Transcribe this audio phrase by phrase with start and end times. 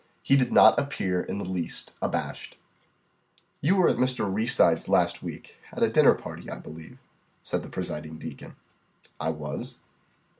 [0.23, 2.57] He did not appear in the least abashed.
[3.61, 4.25] "You were at Mr.
[4.33, 6.97] Reeside's last week, at a dinner party, I believe?"
[7.43, 8.55] said the presiding deacon.
[9.19, 9.77] "I was."